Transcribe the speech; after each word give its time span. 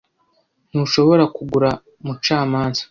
Ntushobora 0.69 1.23
kugura 1.35 1.69
mucamanza. 2.05 2.79